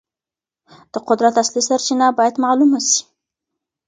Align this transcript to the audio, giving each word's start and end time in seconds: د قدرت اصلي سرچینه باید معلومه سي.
د 0.93 0.95
قدرت 1.07 1.33
اصلي 1.43 1.61
سرچینه 1.67 2.05
باید 2.17 2.35
معلومه 2.43 2.79
سي. 2.89 3.01